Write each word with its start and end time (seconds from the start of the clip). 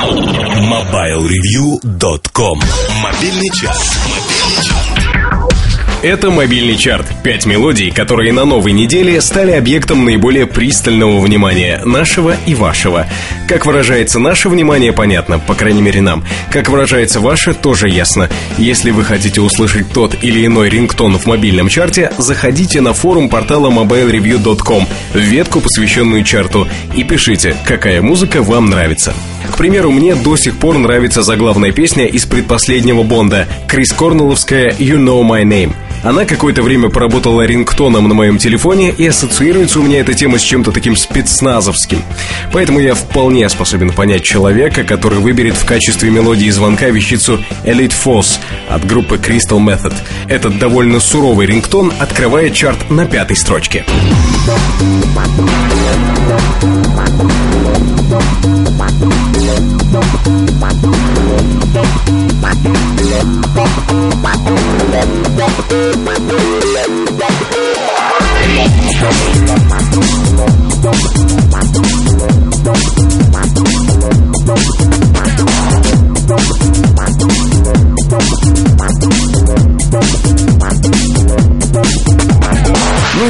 MobileReview.com 0.00 2.58
Мобильный 3.02 3.50
час. 3.50 5.09
Это 6.02 6.30
мобильный 6.30 6.78
чарт. 6.78 7.06
Пять 7.22 7.44
мелодий, 7.44 7.90
которые 7.90 8.32
на 8.32 8.46
новой 8.46 8.72
неделе 8.72 9.20
стали 9.20 9.50
объектом 9.50 10.06
наиболее 10.06 10.46
пристального 10.46 11.20
внимания 11.20 11.82
нашего 11.84 12.34
и 12.46 12.54
вашего. 12.54 13.06
Как 13.46 13.66
выражается 13.66 14.18
наше 14.18 14.48
внимание, 14.48 14.94
понятно, 14.94 15.38
по 15.38 15.54
крайней 15.54 15.82
мере 15.82 16.00
нам. 16.00 16.24
Как 16.50 16.70
выражается 16.70 17.20
ваше, 17.20 17.52
тоже 17.52 17.90
ясно. 17.90 18.30
Если 18.56 18.92
вы 18.92 19.04
хотите 19.04 19.42
услышать 19.42 19.92
тот 19.92 20.16
или 20.22 20.46
иной 20.46 20.70
рингтон 20.70 21.18
в 21.18 21.26
мобильном 21.26 21.68
чарте, 21.68 22.10
заходите 22.16 22.80
на 22.80 22.94
форум 22.94 23.28
портала 23.28 23.68
mobilereview.com 23.68 24.88
в 25.12 25.18
ветку, 25.18 25.60
посвященную 25.60 26.24
чарту, 26.24 26.66
и 26.96 27.04
пишите, 27.04 27.54
какая 27.66 28.00
музыка 28.00 28.42
вам 28.42 28.70
нравится. 28.70 29.12
К 29.52 29.58
примеру, 29.58 29.90
мне 29.90 30.14
до 30.14 30.36
сих 30.36 30.56
пор 30.56 30.78
нравится 30.78 31.20
заглавная 31.20 31.72
песня 31.72 32.06
из 32.06 32.24
предпоследнего 32.24 33.02
Бонда, 33.02 33.46
Крис 33.68 33.92
Корнелловская 33.92 34.70
«You 34.78 34.96
Know 34.96 35.22
My 35.22 35.44
Name». 35.44 35.74
Она 36.02 36.24
какое-то 36.24 36.62
время 36.62 36.88
поработала 36.88 37.42
рингтоном 37.42 38.08
на 38.08 38.14
моем 38.14 38.38
телефоне 38.38 38.90
и 38.90 39.06
ассоциируется 39.06 39.80
у 39.80 39.82
меня 39.82 40.00
эта 40.00 40.14
тема 40.14 40.38
с 40.38 40.42
чем-то 40.42 40.72
таким 40.72 40.96
спецназовским. 40.96 42.02
Поэтому 42.52 42.80
я 42.80 42.94
вполне 42.94 43.48
способен 43.48 43.90
понять 43.90 44.22
человека, 44.22 44.84
который 44.84 45.18
выберет 45.18 45.54
в 45.54 45.66
качестве 45.66 46.10
мелодии 46.10 46.48
звонка 46.48 46.88
вещицу 46.88 47.44
Elite 47.64 47.92
Force 47.92 48.38
от 48.68 48.86
группы 48.86 49.16
Crystal 49.16 49.58
Method. 49.58 49.94
Этот 50.28 50.58
довольно 50.58 51.00
суровый 51.00 51.46
рингтон 51.46 51.92
открывает 51.98 52.54
чарт 52.54 52.90
на 52.90 53.04
пятой 53.04 53.36
строчке. 53.36 53.84
trouble. 69.00 69.40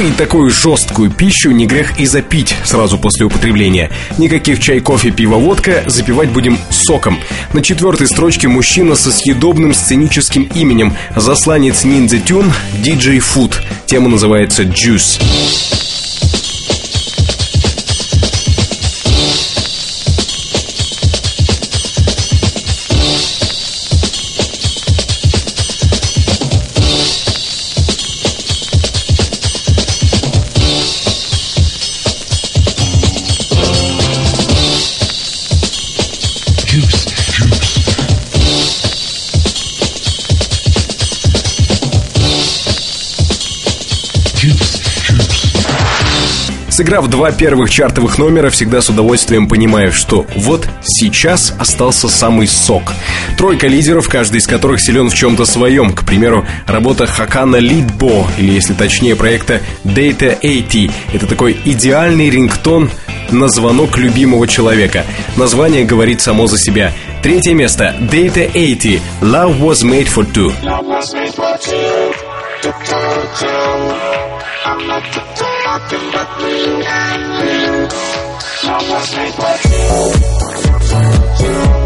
И 0.07 0.11
такую 0.11 0.49
жесткую 0.49 1.11
пищу 1.11 1.51
не 1.51 1.67
грех 1.67 1.99
и 1.99 2.05
запить 2.05 2.55
сразу 2.63 2.97
после 2.97 3.25
употребления. 3.25 3.91
Никаких 4.17 4.59
чай, 4.59 4.79
кофе, 4.79 5.11
пиво, 5.11 5.35
водка, 5.35 5.83
запивать 5.87 6.29
будем 6.29 6.57
соком. 6.69 7.19
На 7.53 7.61
четвертой 7.61 8.07
строчке 8.07 8.47
мужчина 8.47 8.95
со 8.95 9.11
съедобным 9.11 9.73
сценическим 9.73 10.43
именем, 10.55 10.93
засланец 11.15 11.83
Ниндзя 11.83 12.19
Тюн, 12.19 12.51
DJ 12.83 13.17
Food. 13.17 13.55
Тема 13.85 14.09
называется 14.09 14.63
Juice. 14.63 15.80
Сыграв 46.81 47.07
два 47.09 47.31
первых 47.31 47.69
чартовых 47.69 48.17
номера, 48.17 48.49
всегда 48.49 48.81
с 48.81 48.89
удовольствием 48.89 49.47
понимаю, 49.47 49.91
что 49.91 50.25
вот 50.35 50.67
сейчас 50.81 51.53
остался 51.59 52.09
самый 52.09 52.47
сок. 52.47 52.93
Тройка 53.37 53.67
лидеров, 53.67 54.09
каждый 54.09 54.37
из 54.37 54.47
которых 54.47 54.81
силен 54.81 55.11
в 55.11 55.13
чем-то 55.13 55.45
своем. 55.45 55.93
К 55.93 56.03
примеру, 56.03 56.43
работа 56.65 57.05
Хакана 57.05 57.57
Лидбо, 57.57 58.25
или 58.39 58.51
если 58.53 58.73
точнее 58.73 59.15
проекта 59.15 59.61
Data 59.83 60.35
80. 60.41 60.91
Это 61.13 61.27
такой 61.27 61.55
идеальный 61.65 62.31
рингтон 62.31 62.89
на 63.29 63.47
звонок 63.47 63.99
любимого 63.99 64.47
человека. 64.47 65.05
Название 65.37 65.85
говорит 65.85 66.19
само 66.19 66.47
за 66.47 66.57
себя. 66.57 66.93
Третье 67.21 67.53
место. 67.53 67.93
Data 67.99 68.49
80. 68.51 68.99
Love 69.21 69.59
was 69.59 69.83
made 69.83 70.07
for 70.07 70.25
two. 70.33 70.51
the 72.61 72.71
caging. 72.71 73.83
I'm 74.65 74.87
not 74.87 75.03
the 75.13 75.21
dog, 75.39 75.81
but 75.89 76.03
let 76.13 76.29
me 76.43 76.55
not 76.83 77.19
leave. 77.39 77.91
I 78.63 78.77
was 78.89 79.07
made 79.15 79.37
you. 81.75 81.80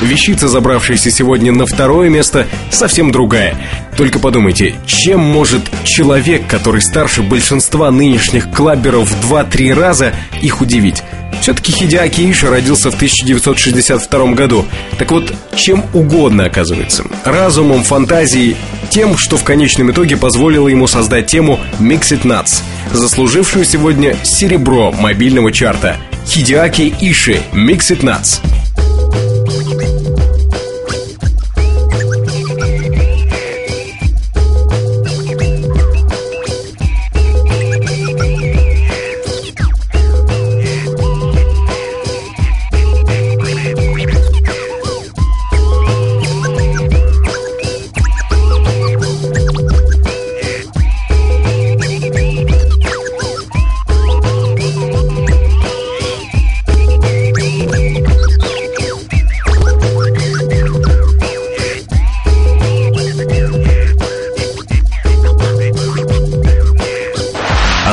Вещица, 0.00 0.46
забравшаяся 0.46 1.10
сегодня 1.10 1.52
на 1.52 1.66
второе 1.66 2.08
место, 2.08 2.46
совсем 2.70 3.10
другая. 3.10 3.56
Только 3.96 4.20
подумайте, 4.20 4.76
чем 4.86 5.18
может 5.20 5.62
человек, 5.84 6.46
который 6.46 6.80
старше 6.80 7.22
большинства 7.22 7.90
нынешних 7.90 8.50
клаберов 8.50 9.10
в 9.10 9.32
2-3 9.32 9.74
раза, 9.74 10.12
их 10.40 10.60
удивить? 10.60 11.02
Все-таки 11.40 11.72
Хидиаки 11.72 12.30
Иша 12.30 12.50
родился 12.50 12.90
в 12.90 12.94
1962 12.94 14.32
году. 14.32 14.66
Так 14.98 15.10
вот, 15.10 15.32
чем 15.56 15.84
угодно 15.92 16.44
оказывается. 16.44 17.04
Разумом, 17.24 17.82
фантазией, 17.82 18.56
тем, 18.90 19.16
что 19.16 19.36
в 19.36 19.44
конечном 19.44 19.90
итоге 19.90 20.16
позволило 20.16 20.68
ему 20.68 20.86
создать 20.86 21.26
тему 21.26 21.58
Mix 21.80 22.10
It 22.10 22.22
Nuts, 22.22 22.62
заслужившую 22.92 23.64
сегодня 23.64 24.16
серебро 24.22 24.92
мобильного 24.92 25.52
чарта. 25.52 25.96
Хидиаки 26.26 26.94
Иши 27.00 27.40
Mix 27.52 27.90
It 27.90 28.00
Nuts. 28.02 28.40